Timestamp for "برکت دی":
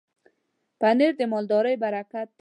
1.83-2.29